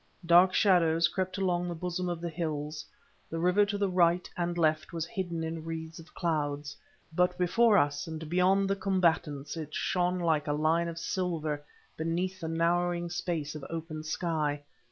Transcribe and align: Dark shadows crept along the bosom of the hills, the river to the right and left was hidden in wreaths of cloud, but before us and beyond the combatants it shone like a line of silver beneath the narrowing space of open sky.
Dark 0.25 0.51
shadows 0.51 1.07
crept 1.07 1.37
along 1.37 1.67
the 1.67 1.75
bosom 1.75 2.09
of 2.09 2.21
the 2.21 2.29
hills, 2.29 2.83
the 3.29 3.37
river 3.37 3.67
to 3.67 3.77
the 3.77 3.87
right 3.87 4.27
and 4.35 4.57
left 4.57 4.91
was 4.93 5.05
hidden 5.05 5.43
in 5.43 5.63
wreaths 5.63 5.99
of 5.99 6.15
cloud, 6.15 6.67
but 7.15 7.37
before 7.37 7.77
us 7.77 8.07
and 8.07 8.27
beyond 8.27 8.67
the 8.67 8.75
combatants 8.75 9.55
it 9.55 9.75
shone 9.75 10.17
like 10.17 10.47
a 10.47 10.53
line 10.53 10.87
of 10.87 10.97
silver 10.97 11.63
beneath 11.97 12.39
the 12.39 12.47
narrowing 12.47 13.11
space 13.11 13.53
of 13.53 13.63
open 13.69 14.01
sky. 14.03 14.63